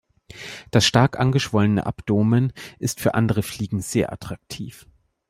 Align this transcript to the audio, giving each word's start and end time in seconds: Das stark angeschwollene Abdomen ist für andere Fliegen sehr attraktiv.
Das 0.71 0.83
stark 0.83 1.19
angeschwollene 1.19 1.85
Abdomen 1.85 2.53
ist 2.79 2.99
für 2.99 3.13
andere 3.13 3.43
Fliegen 3.43 3.81
sehr 3.81 4.11
attraktiv. 4.11 4.87